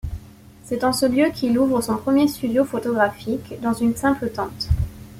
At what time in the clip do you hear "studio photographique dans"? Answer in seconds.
2.27-3.73